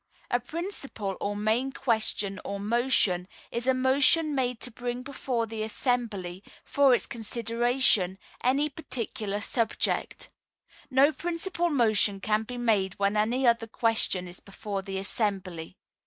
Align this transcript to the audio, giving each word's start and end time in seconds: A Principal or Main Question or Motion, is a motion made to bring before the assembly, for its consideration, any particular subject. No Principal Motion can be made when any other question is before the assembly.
A 0.31 0.39
Principal 0.39 1.15
or 1.21 1.35
Main 1.35 1.71
Question 1.73 2.39
or 2.43 2.59
Motion, 2.59 3.27
is 3.51 3.67
a 3.67 3.73
motion 3.75 4.33
made 4.33 4.59
to 4.61 4.71
bring 4.71 5.03
before 5.03 5.45
the 5.45 5.61
assembly, 5.61 6.43
for 6.65 6.95
its 6.95 7.05
consideration, 7.05 8.17
any 8.43 8.67
particular 8.67 9.39
subject. 9.39 10.33
No 10.89 11.11
Principal 11.11 11.69
Motion 11.69 12.19
can 12.19 12.41
be 12.41 12.57
made 12.57 12.95
when 12.95 13.15
any 13.15 13.45
other 13.45 13.67
question 13.67 14.27
is 14.27 14.39
before 14.39 14.81
the 14.81 14.97
assembly. 14.97 15.77